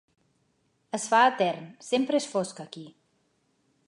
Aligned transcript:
Es 0.97 1.03
fa 1.11 1.19
etern, 1.33 1.69
sempre 1.89 2.21
és 2.23 2.27
fosc 2.33 2.63
aquí. 2.65 2.87